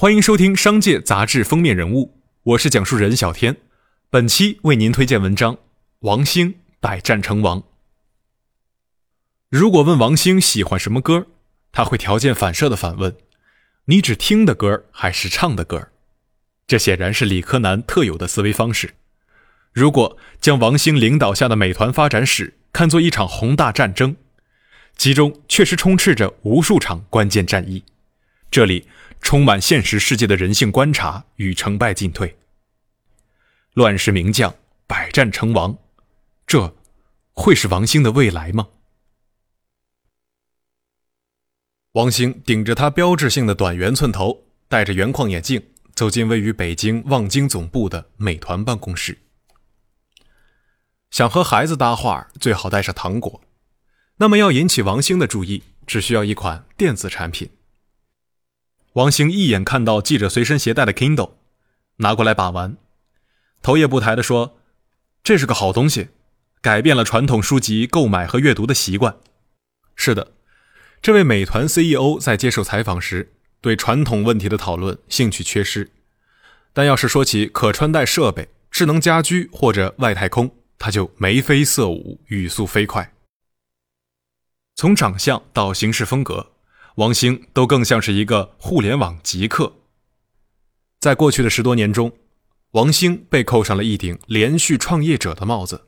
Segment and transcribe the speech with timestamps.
[0.00, 3.56] 欢迎收听《商界杂志》封面人物，我是讲述人小天。
[4.10, 5.56] 本期为您推荐文章
[6.02, 7.60] 《王兴百战成王》。
[9.48, 11.26] 如果问王兴喜欢什么歌，
[11.72, 13.16] 他会条件反射的反问
[13.86, 15.88] ：“你只听的歌还是唱的歌？”
[16.68, 18.94] 这显然是理科男特有的思维方式。
[19.72, 24.14] 如果将王兴领导下的美团发展史看作一场宏大战争，
[24.96, 27.82] 其中确实充斥着无数场关键战役，
[28.48, 28.86] 这里。
[29.20, 32.36] 充满现实世界的人性观察与成败进退。
[33.74, 34.54] 乱世名将，
[34.86, 35.78] 百战成王，
[36.46, 36.74] 这
[37.32, 38.68] 会是王兴的未来吗？
[41.92, 49.18] 王兴顶着他标志性的短圆寸头，戴着圆框眼镜，走进位于北京望京总部的美团办公室。
[51.10, 53.40] 想和孩子搭话，最好带上糖果。
[54.16, 57.48] 那么要引起王兴的注意，只需要一款电子产品。
[58.94, 61.32] 王兴一眼看到记者随身携带的 Kindle，
[61.96, 62.76] 拿过来把玩，
[63.62, 64.58] 头也不抬地说
[65.22, 66.08] ：“这是个好东西，
[66.60, 69.16] 改变了传统书籍购买和阅读的习惯。”
[69.94, 70.32] 是的，
[71.02, 75.90] 这位美团 CEO 在接受采访时对传统问题的讨论兴趣缺失，
[76.72, 83.12] 但要是说起可穿戴设备、智能家居或者外太空，他就眉飞色舞，语速飞快。
[84.74, 86.52] 从长相到行事风格。
[86.98, 89.72] 王兴都更像是一个互联网极客。
[90.98, 92.12] 在过去的十多年中，
[92.72, 95.86] 王兴被扣上了一顶连续创业者的帽子，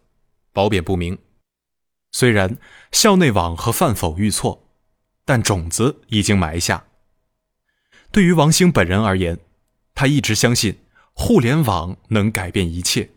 [0.53, 1.19] 褒贬不明。
[2.13, 2.57] 虽然
[2.93, 4.69] 校内网和范否遇挫，
[5.25, 6.85] 但种子已经埋下。
[8.13, 9.41] 对于王兴本人而言，
[9.97, 10.79] 他一直相信
[11.13, 13.11] 互联网能改变一切，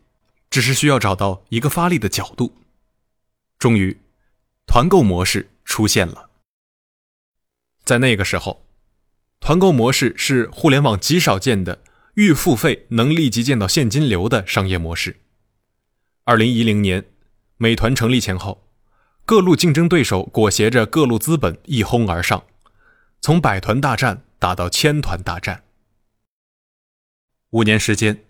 [0.49, 2.55] 只是需要找到一个发力的角度。
[3.59, 4.01] 终于，
[4.65, 6.31] 团购模式出现了。
[7.85, 8.65] 在那个时候，
[9.41, 15.17] 团购模式是互联网极少见的预付费能立即见到现金流的商业模式。
[16.23, 17.03] 二零一零年，
[17.57, 18.65] 美团成立前后，
[19.25, 22.45] 各路竞争对手裹挟着各路资本一哄而上，
[23.19, 25.63] 从百团大战打到千团大战。
[27.49, 28.23] 五年时间，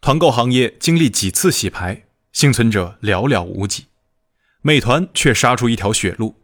[0.00, 3.86] 团购行业经历几次洗牌，幸存者寥寥无几，
[4.62, 6.34] 美团却杀出一条血路。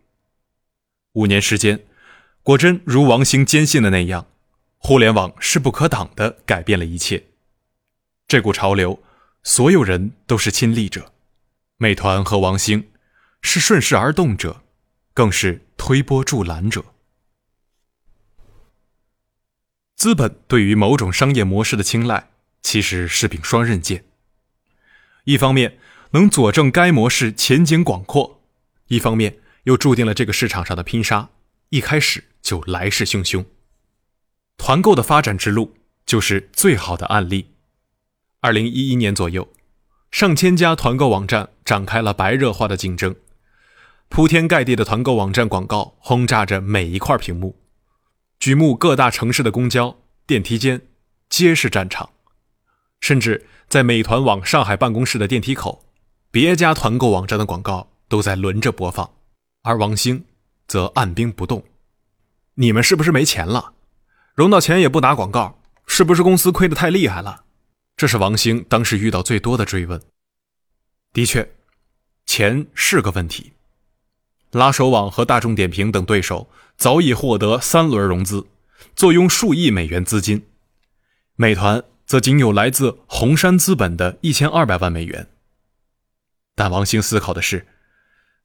[1.15, 1.85] 五年时间。
[2.45, 4.27] 果真如王兴坚信的那样，
[4.77, 7.25] 互联网势不可挡地改变了一切。
[8.29, 9.03] 这股潮流，
[9.43, 11.15] 所有人都是亲历者，
[11.79, 12.91] 美团和王兴
[13.41, 14.61] 是顺势而动者，
[15.15, 16.85] 更是推波助澜者。
[19.97, 22.29] 资本对于某种商业模式的青睐，
[22.61, 24.05] 其实是柄双刃剑。
[25.25, 25.79] 一方面
[26.11, 28.43] 能佐证该模式前景广阔，
[28.89, 31.31] 一方面又注定了这个市场上的拼杀。
[31.71, 33.45] 一开始就来势汹汹，
[34.57, 35.75] 团购的发展之路
[36.07, 37.55] 就是最好的案例。
[38.41, 39.49] 二零一一年左右，
[40.13, 43.17] 上千家团购网站展开了白热化的竞争，
[44.09, 47.57] 铺天盖地的团购网站广告轰炸着每一块屏幕，
[48.39, 50.83] 举目各大城市的公交、电梯间
[51.29, 52.11] 皆是战场，
[53.01, 55.87] 甚至在美团网上海办公室的电梯口，
[56.31, 59.11] 别家团购网站的广告都在轮着播放，
[59.63, 60.27] 而王兴。
[60.67, 61.63] 则按兵不动，
[62.55, 63.73] 你们是不是没钱了？
[64.35, 67.45] 融到钱也不打广告，是不是公司亏得太厉害了？
[67.97, 70.01] 这是王兴当时遇到最多的追问。
[71.13, 71.55] 的确，
[72.27, 73.53] 钱是个问题。
[74.51, 78.47] 拉手网和大众点评等对手早已获得三轮融资，
[78.95, 80.47] 坐拥数亿美元资金，
[81.35, 85.29] 美团则仅有来自红杉资本的一千二百万美元。
[86.55, 87.67] 但王兴思考的是，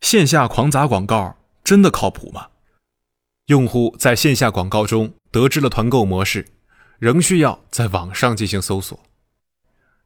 [0.01, 1.35] 线下狂砸广告。
[1.63, 2.47] 真的靠谱吗？
[3.49, 6.49] 用户在线下广告中得知了团购模式，
[6.99, 8.99] 仍需要在网上进行搜索。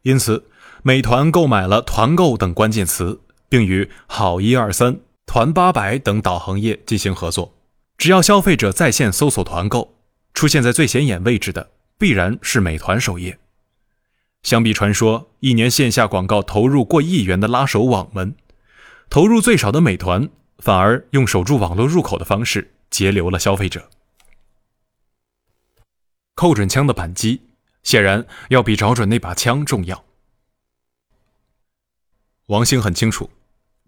[0.04, 0.46] 因此，
[0.82, 7.54] 美团购买了“团购”等关键词，并与好一二三、团八百等导航页进行合作。
[7.98, 9.94] 只要消费者在线搜索团购，
[10.34, 13.40] 出现在最显眼位置的必然是美团首页。
[14.44, 18.38] 相比传说一年线下广告投入过亿元的拉手网们，
[19.10, 20.30] 投入最少的美团。
[20.60, 23.90] 反而用守住网络入口的方式截留了消费者，
[26.36, 27.42] 扣准枪的扳机
[27.82, 30.06] 显然要比找准那把枪重要。
[32.46, 33.32] 王兴很清楚，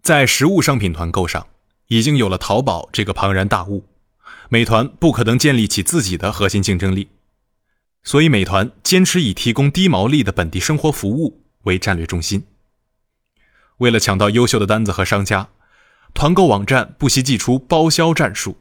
[0.02, 1.46] 在实物商品团购上
[1.86, 3.84] 已经有了淘宝这个庞然大物，
[4.48, 7.08] 美团不可能建立起自己的核心竞争力，
[8.02, 12.44] 所以美团坚持以提供低毛利的本地生活服务为战略中心。
[13.76, 15.50] 为了抢到优秀的单子和商家。
[16.14, 18.56] 团购网站不惜祭出包销战术，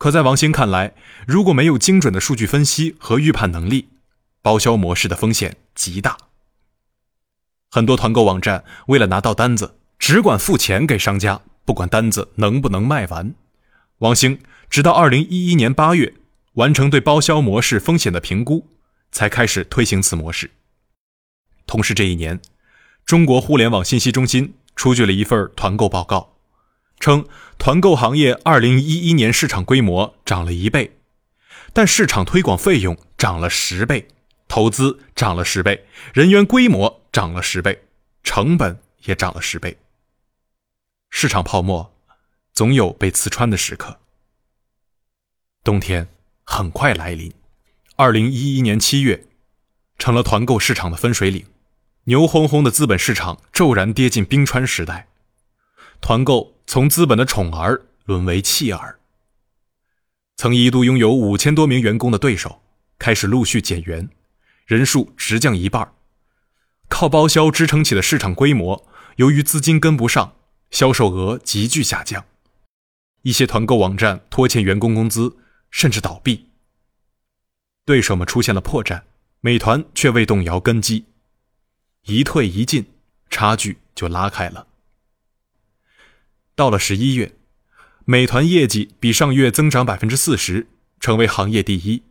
[0.00, 0.94] 可在王兴看来，
[1.26, 3.90] 如果没有精准的数据分析和预判能力，
[4.40, 6.16] 包销模式的风险极大。
[7.70, 13.34] 很多团购网站为了拿到单子，只管付钱给商家，不管单子能不能卖完。
[13.98, 16.14] 王兴直到二零一一年八月
[16.54, 18.68] 完成对包销模式风险的评估，
[19.12, 20.50] 才开始推行此模式。
[21.66, 22.40] 同时，这一年，
[23.04, 26.36] 中国互联网信息中心出具了一份团购报告，
[27.00, 27.26] 称
[27.58, 30.98] 团购行业二零一一年市场规模涨了一倍，
[31.72, 34.06] 但市场推广费用涨了十倍。
[34.46, 37.84] 投资涨了十倍，人员规模涨了十倍，
[38.24, 39.78] 成本也涨了十倍。
[41.08, 41.94] 市场泡沫
[42.52, 44.00] 总有被刺穿的时刻。
[45.62, 46.08] 冬天
[46.42, 47.32] 很快来临，
[47.94, 49.24] 二零一一年七月，
[49.98, 51.46] 成了团购市场的分水岭，
[52.06, 55.06] 牛哄哄的资本市场骤然跌进冰川时代，
[56.00, 59.00] 团购从资本的宠儿沦为弃儿。
[60.36, 62.62] 曾一度拥有五千多名员工的对手
[62.96, 64.08] 开始陆续减员。
[64.66, 65.92] 人数直降一半，
[66.88, 70.36] 靠包销支撑起的市场规模，由于资金跟不上，
[70.70, 72.24] 销售额急剧下降。
[73.22, 75.38] 一些团购网站拖欠员工工资，
[75.72, 76.50] 甚至倒闭。
[77.84, 79.02] 对手们出现了破绽，
[79.40, 81.06] 美团却未动摇根基，
[82.04, 82.86] 一退一进，
[83.28, 84.68] 差距就拉开了。
[86.60, 87.32] 到了十一月，
[88.04, 90.66] 美团业绩比上月增长百分之四十，
[91.00, 92.02] 成为行业第一。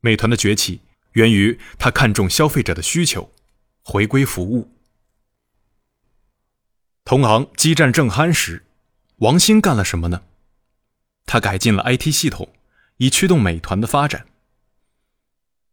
[0.00, 0.82] 美团的崛起。
[1.14, 3.32] 源于他看重消费者的需求，
[3.82, 4.70] 回归服务。
[7.04, 8.62] 同行激战正酣时，
[9.16, 10.22] 王兴干了什么呢？
[11.24, 12.52] 他改进了 IT 系统，
[12.98, 14.26] 以驱动美团的发展。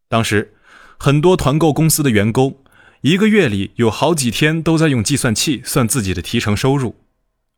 [0.08, 0.56] 当时，
[0.98, 2.64] 很多团购公司的员工
[3.02, 6.96] 一个月里有好几天都在用计算器算自己的提成收入，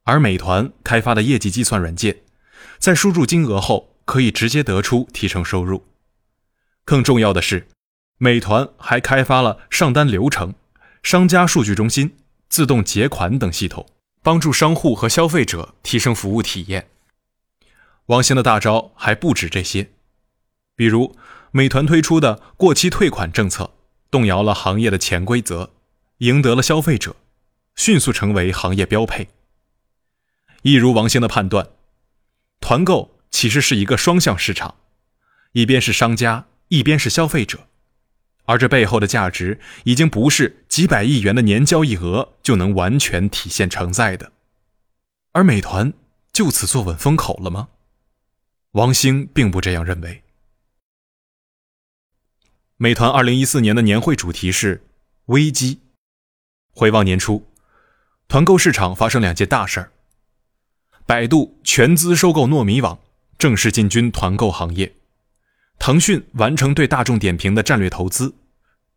[0.06, 2.24] 而美团开发的业绩计算软件，
[2.80, 5.86] 在输入金额后可以直接得出提成收入。
[6.84, 7.68] 更重要的是。
[8.18, 10.54] 美团还开发了上单流程、
[11.04, 12.16] 商家数据中心、
[12.48, 13.86] 自动结款等系统，
[14.24, 16.88] 帮助商户和消费者提升服务体验。
[18.06, 19.90] 王兴的大招还不止这些，
[20.78, 21.14] 比如
[21.52, 23.72] 美团推出的过期退款政策，
[24.10, 25.74] 动摇了行业的潜规则，
[26.20, 27.18] 赢得了消费者，
[27.76, 29.28] 迅速成为行业标配。
[30.66, 31.70] 一如王兴的判断，
[32.60, 34.78] 团购其实是一个双向市场，
[35.52, 37.68] 一边是商家，一边是消费者。
[38.46, 44.32] 而这背后的价值，已经不是几百亿元的年交易额就能完全体现承载的。
[45.34, 45.94] 而美团
[46.34, 47.68] 就此坐稳风口了吗？
[48.72, 50.24] 王兴并不这样认为。
[52.78, 54.84] 美团二零一四年的年会主题是
[55.28, 55.82] “危机”。
[56.74, 57.48] 回望年初，
[58.28, 59.92] 团购市场发生两件大事儿：
[61.08, 62.98] 百度全资收购糯米网，
[63.38, 64.96] 正式进军团购行业。
[65.78, 68.34] 腾讯完成对大众点评的战略投资，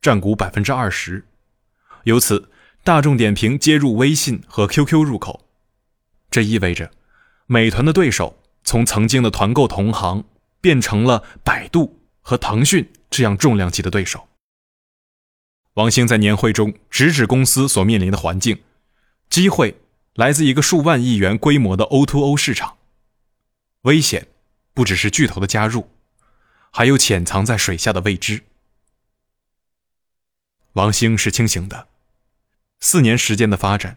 [0.00, 1.26] 占股百分之二十，
[2.05, 2.50] 由此
[2.82, 5.44] 大众点评接入微信和 QQ 入口，
[6.31, 6.90] 这意味着
[7.46, 10.25] 美团的对手从曾经的团购同行
[10.62, 14.28] 变成了百度和腾讯这样重量级的对手。
[15.75, 18.62] 王兴在年会中直指公司所面临的环境，
[19.28, 19.76] 机会
[20.19, 22.76] 来自一个数万亿元规模的 O2O 市场，
[23.82, 24.26] 危险
[24.75, 25.91] 不只是巨头的加入。
[26.73, 28.43] 还有潜藏在水下的未知。
[30.73, 31.87] 王兴是清醒的，
[32.81, 33.97] 四年时间的发展，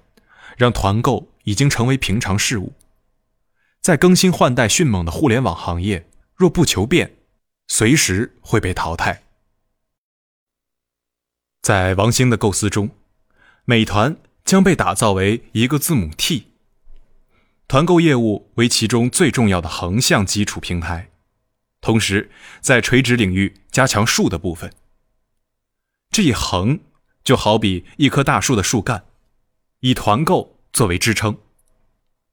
[0.56, 2.74] 让团购已经成为平常事物。
[3.82, 7.18] 在更新换代迅猛的互联网行业，若不求变，
[7.68, 9.24] 随时会被淘汰。
[11.64, 12.92] 在王兴的构思中，
[13.66, 14.16] 美团
[14.52, 16.48] 将被打造为一个字母 T，
[17.70, 21.10] 团购业务为其中最重要的横向基础平台。
[21.80, 22.30] 同时，
[22.60, 24.74] 在垂直领域加强树的部分。
[26.10, 26.82] 这一横
[27.24, 29.06] 就好比一棵大树的树干，
[29.80, 31.38] 以团购作为支撑，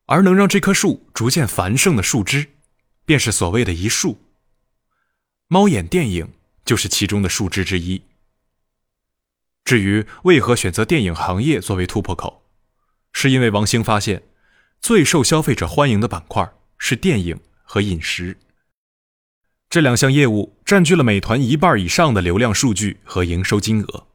[0.06, 2.48] 而能让这棵树逐渐繁盛的树枝，
[3.04, 4.18] 便是所谓的一树。
[5.46, 6.32] 猫眼电影
[6.64, 8.02] 就是其中的树枝之一。
[9.68, 12.42] 至于为何选择电影行业作为突破口，
[13.12, 14.22] 是因为王兴发现，
[14.80, 18.38] 最受消费者欢迎的板块是电影和饮食。
[19.68, 24.06] 这两项业务占据了美团一半以上的流量数据和营收金额，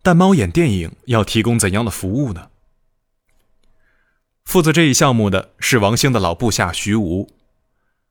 [0.00, 2.48] 但猫眼电影要提供怎样的服务呢？
[4.46, 7.28] 负责这一项目的是王兴的老部下徐吴，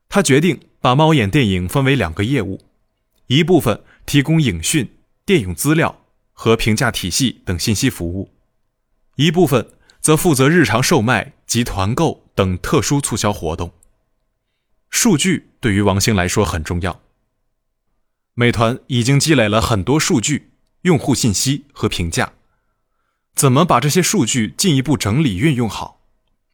[0.08, 2.62] 他决定把猫眼电影分为两个业务，
[3.26, 4.88] 一部分提供影讯、
[5.26, 6.01] 电影资料
[6.42, 8.34] 和评价体系等信息服务，
[9.16, 13.72] 一部分则负责日常售卖及团购等特殊促销活动。
[14.90, 17.00] 数据对于王兴来说很重要。
[18.34, 22.34] 美团已经积累了很多数据、用户信息和评价，
[23.36, 26.02] 怎么把这些数据进一步整理运用好？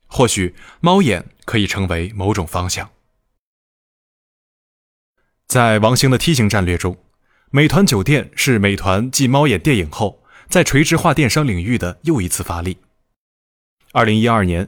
[0.07, 2.89] 或许猫眼可以成为某种方向。
[5.47, 6.97] 在王兴的梯形战略中，
[7.49, 12.77] 美团酒店是美团继猫眼电影后，在垂直化电商领域的又一次发力。
[13.93, 14.67] 二零一二年，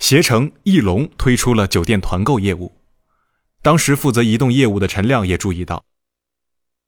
[0.00, 2.72] 携程、翼龙推出了酒店团购业务，
[3.62, 5.84] 当时负责移动业务的陈亮也注意到。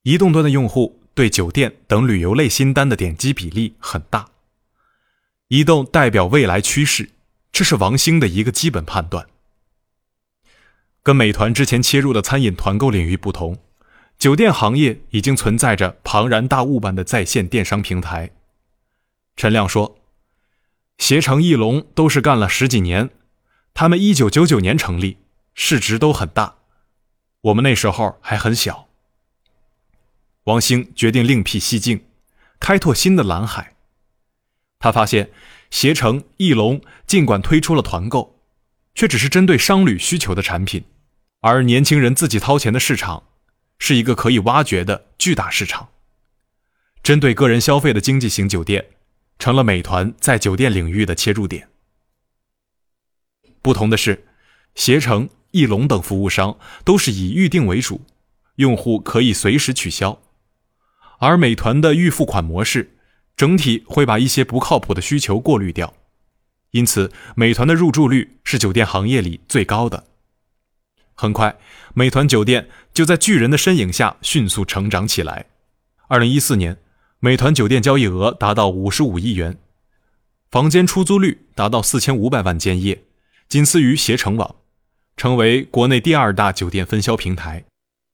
[0.03, 4.27] 移动端的用户对酒店等旅游类新单的点击比例很大，
[5.47, 7.11] 移动代表未来趋势，
[7.53, 9.25] 这是王兴的一个基本判断。
[11.01, 13.57] 跟美团之前切入的餐饮团购领域不同，
[14.19, 18.31] 酒店行业已经存在着庞然大物般的在线电商平台。
[19.37, 19.97] 陈亮说
[20.99, 23.11] ：“携程、翼龙都是干了十几年，
[23.73, 25.19] 他们一九九九年成立，
[25.53, 26.57] 市值都很大，
[27.39, 28.89] 我们那时候还很小。”
[30.43, 32.03] 王兴决定另辟蹊径，
[32.59, 33.75] 开拓新的蓝海。
[34.79, 35.31] 他发现，
[35.71, 38.37] 携程、翼龙尽管推出了团购，
[38.93, 40.83] 却只是针对商旅需求的产品，
[41.39, 43.23] 而年轻人自己掏钱的市场，
[43.79, 45.89] 是一个可以挖掘的巨大市场。
[47.01, 48.85] 针对个人消费的经济型酒店，
[49.39, 51.69] 成了美团在酒店领域的切入点。
[53.61, 54.27] 不同的是，
[54.75, 58.01] 携程、翼龙等服务商都是以预订为主，
[58.55, 60.21] 用户可以随时取消。
[61.19, 62.97] 而美团的预付款模式，
[63.35, 65.93] 整体会把一些不靠谱的需求过滤掉，
[66.71, 70.08] 因此美团的入住率是酒店行业里最高的。
[71.21, 71.57] 很快，
[71.93, 75.47] 美团酒店就在巨人的身影下迅速成长起来。
[76.07, 76.77] 二零一四年，
[77.19, 79.57] 美团酒店交易额达到五十五亿元，
[80.49, 83.03] 房间出租率达到四千五百万间夜，
[83.49, 84.55] 仅次于携程网，
[85.17, 87.65] 成为国内第二大酒店分销平台。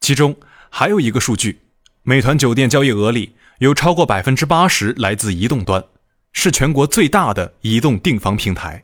[0.02, 0.36] 其中
[0.72, 1.60] 还有一个数据。
[2.02, 5.86] 美团酒店交易额里有超过百分之八十来自移动端，
[6.34, 8.84] 是全国最大的移动订房平台。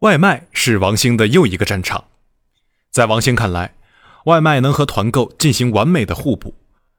[0.00, 2.04] 外卖是王兴的又一个战场，
[2.96, 3.74] 在王兴看来，
[4.24, 6.54] 外卖能和团购进行完美的互补，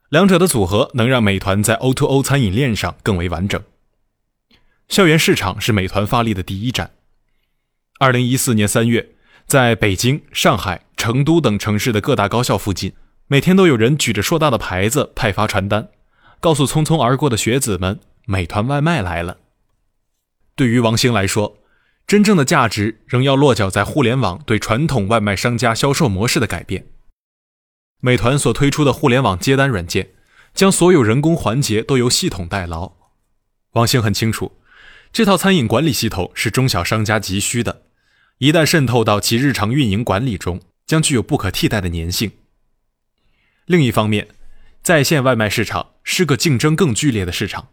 [0.09, 3.59] 两者的组合能让美团在 O2O 餐饮链上更为完整。
[4.89, 6.91] 校园市场是美团发力的第一站。
[7.97, 9.15] 二零一四年三月，
[9.47, 12.93] 在北京、上海、成都等城市的各大高校附近。
[13.25, 15.89] 每天都有人举着硕大的牌子派发传单，
[16.39, 19.37] 告诉匆匆而过的学子们：“美团外卖来了。”
[20.55, 21.57] 对于王兴来说，
[22.07, 26.87] 真正的价值仍要落脚在互联网对传统外卖商家销售模式的改变。
[27.99, 30.11] 美团所推出的互联网接单软件，
[30.53, 32.93] 将所有人工环节都由系统代劳。
[33.71, 34.53] 王兴很清楚，
[35.11, 37.83] 这套餐饮管理系统是中小商家急需的，
[38.37, 42.31] 一旦渗透到其日常运营管理中，将具有不可替代的粘性。
[43.65, 44.29] 另一方面，
[44.81, 47.67] 在线外卖市场是个竞争更剧烈的市场。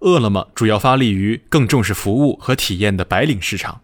[0.00, 3.82] 饿了么主要发力于更重视服务和体验的白领市场，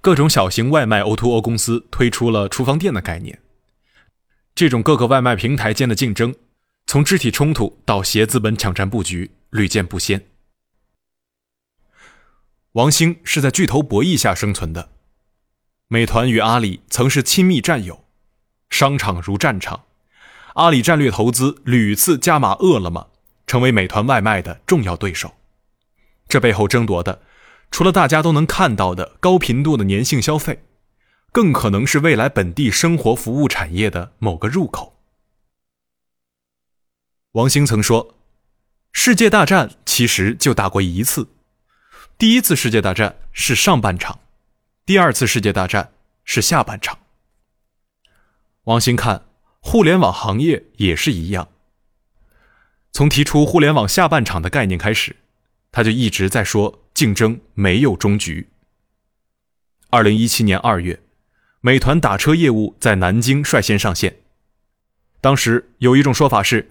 [0.00, 3.40] 各种小型外卖 O2O 公司推出了厨房店的概念。
[4.54, 6.34] 这种各个外卖平台间的竞争，
[6.86, 10.26] 从肢体冲突到携资本抢占布局，屡见不鲜。
[12.72, 14.90] 王兴是在巨头博弈下生存的。
[15.88, 18.04] 美团与阿里曾是亲密战友，
[18.70, 19.84] 商场如战场。
[20.54, 23.08] 阿里战略投资屡次加码饿了么，
[23.46, 25.34] 成为美团外卖的重要对手。
[26.28, 27.22] 这背后争夺的，
[27.70, 30.64] 除了大家都能看到的高频度的粘性消费，
[31.32, 34.98] 更可能是未来本地生活服务产业的某个入口。
[37.32, 38.14] 王兴曾说
[38.92, 41.28] ：“世界大战其实就打过一次，
[42.16, 44.20] 第一次世界大战是上半场，
[44.84, 45.92] 第二次世界大战
[46.24, 46.98] 是下半场。”
[48.64, 49.22] 王兴看。
[49.68, 51.48] 互联网行业也是一样。
[52.92, 55.16] 从提出互联网下半场的概念开始，
[55.76, 58.48] 他就一直在说竞争没有终局。
[59.90, 61.02] 二零一七年二月，
[61.60, 64.20] 美团打车业务在南京率先上线。
[65.20, 66.70] 当时有一种说法是，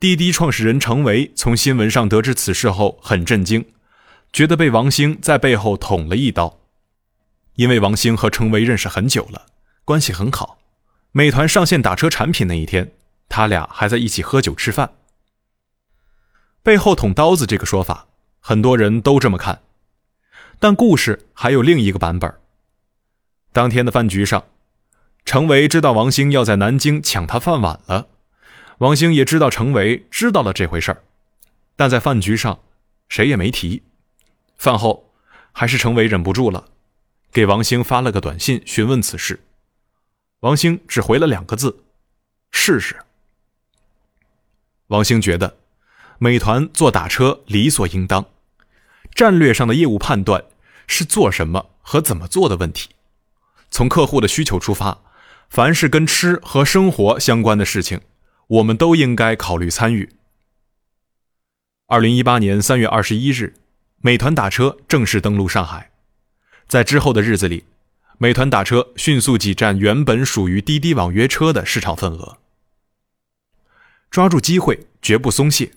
[0.00, 3.62] 滴滴创始人程维从新闻上得知此事后很震惊，
[4.32, 6.60] 觉得被王兴在背后捅了一刀，
[7.56, 9.48] 因为王兴和程维认识很久了，
[9.84, 10.58] 关系很好。
[11.12, 12.94] 美团上线打车产品那一天，
[13.28, 14.94] 他俩还在一起喝酒吃饭。
[16.62, 18.06] 背后捅刀子这个说法，
[18.48, 19.60] 很多人都这么看，
[20.60, 22.32] 但故事还有另一个版本。
[23.52, 24.44] 当天的饭局上，
[25.24, 28.06] 程维知道王兴要在南京抢他饭碗了，
[28.78, 31.02] 王兴也知道程维知道了这回事儿，
[31.74, 32.60] 但在饭局上
[33.08, 33.82] 谁也没提。
[34.56, 35.12] 饭后，
[35.50, 36.68] 还是程维忍不住了，
[37.32, 39.40] 给王兴发了个短信询问此事。
[40.38, 41.82] 王兴只回了两个字
[42.52, 42.94] ：“试试。”
[44.86, 45.56] 王兴觉得，
[46.18, 48.24] 美团做打车理所应当，
[49.16, 50.44] 战略上的业务判断
[50.86, 52.90] 是做什么和怎么做的问题。
[53.70, 55.00] 从客户的需求出发，
[55.48, 58.02] 凡是跟吃和生活相关的事情，
[58.46, 60.10] 我们都应该考虑参与。
[61.86, 63.54] 二零一八年三月二十一日，
[64.02, 65.90] 美团打车正式登陆上海，
[66.68, 67.64] 在之后的日子里，
[68.18, 72.36] 美团打车迅速挤占原本属于滴滴网约车的市场份额。
[74.10, 75.72] 抓住机会，绝不松懈。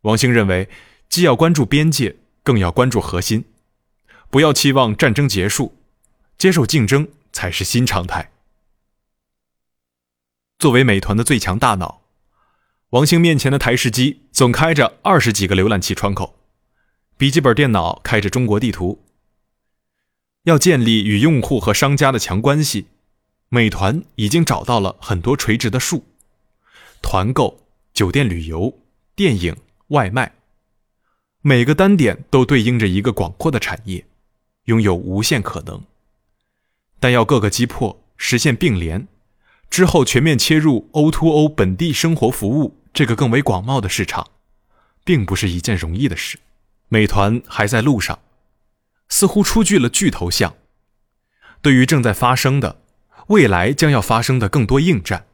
[0.00, 0.68] 王兴认为，
[1.08, 2.16] 既要关注边界，
[2.46, 3.44] 更要关注核心，
[4.30, 5.74] 不要期望战争结束，
[6.38, 8.30] 接受竞争才是新常态。
[10.56, 12.02] 作为美团的最强大脑，
[12.90, 16.38] 王兴面前的台式机总开着二十几个浏览器窗口，
[17.16, 19.02] 笔记本电脑开着中国地图。
[20.44, 22.86] 要建立与用户和商家的强关系，
[23.48, 26.04] 美团已经找到了很多垂直的树。
[27.02, 28.78] 团购、酒店旅游、
[29.16, 29.56] 电影、
[29.88, 30.36] 外卖，
[31.48, 34.04] 每个单点都对应着一个广阔的产业，
[34.64, 35.80] 拥有无限可能。
[36.98, 39.06] 但要各个击破，实现并联，
[39.70, 44.26] 之后全面切入 O2O 本地生活服务这个更为广袤的市场，
[45.04, 46.40] 并不是一件容易的事。
[46.88, 48.18] 美团还在路上，
[49.08, 50.56] 似乎出具了巨头像。
[51.62, 52.80] 对于正在发生的、
[53.28, 55.26] 未来将要发生的更多应战。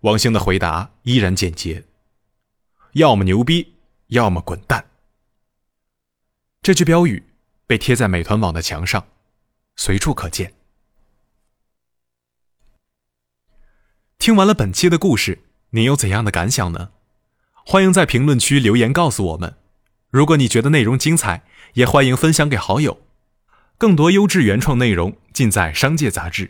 [0.00, 1.84] 王兴的回答依然简洁
[2.96, 3.74] ：“要么牛逼，
[4.06, 4.86] 要么滚蛋。”
[6.68, 7.22] 这句标语
[7.66, 9.08] 被贴在美团网的墙上，
[9.74, 10.52] 随处可见。
[14.18, 16.90] 听完了本期的故事，您有怎样的感想呢？
[17.64, 19.56] 欢迎在评论区留言告诉我们。
[20.10, 23.00] 如果你觉得内容精彩，也欢迎分享给好友。
[23.78, 26.48] 更多优质原创内容尽在《商界杂志》。